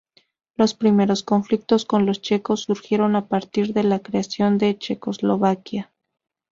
[0.55, 5.93] Los primeros conflictos con los checos surgieron a partir de la creación de Checoslovaquia.